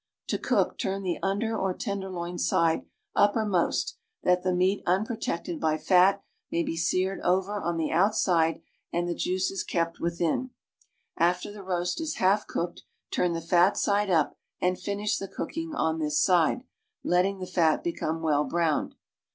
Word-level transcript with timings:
To 0.29 0.39
cook 0.39 0.79
turn 0.79 1.03
tlic 1.03 1.19
under 1.21 1.55
or 1.55 1.75
tenderloin 1.75 2.39
side 2.39 2.87
upper 3.15 3.45
most, 3.45 3.99
that 4.23 4.41
the 4.41 4.51
meat 4.51 4.81
unprotected 4.87 5.59
by 5.59 5.77
fat 5.77 6.23
may 6.51 6.63
be 6.63 6.75
seared 6.75 7.21
over 7.21 7.61
on 7.61 7.77
the 7.77 7.91
outside 7.91 8.63
and 8.91 9.07
the 9.07 9.13
juices 9.13 9.63
kept 9.63 9.99
witliiii. 9.99 10.49
After 11.17 11.51
the 11.51 11.61
roast 11.61 12.01
is 12.01 12.15
half 12.15 12.47
cooked 12.47 12.81
turn 13.11 13.33
the 13.33 13.41
fat 13.41 13.77
side 13.77 14.09
up 14.09 14.39
and 14.59 14.79
finish 14.79 15.19
the 15.19 15.27
cooking 15.27 15.75
on 15.75 15.99
this 15.99 16.19
side, 16.19 16.63
letting 17.03 17.37
the 17.37 17.45
fat 17.45 17.83
bet 17.83 18.01
ome 18.01 18.23
well 18.23 18.43
browned. 18.43 18.95